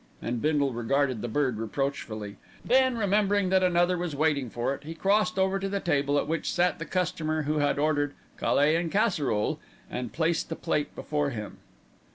[0.19, 2.37] and Bindle regarded the bird reproachfully.
[2.65, 6.27] Then remembering that another was waiting for it, he crossed over to the table at
[6.27, 9.59] which sat the customer who had ordered "caille en casserole"
[9.91, 11.59] and placed the plate before him.